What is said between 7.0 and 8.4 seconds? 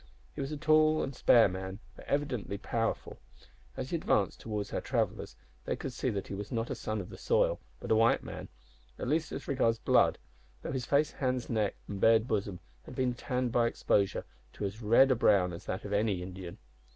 of the soil, but a white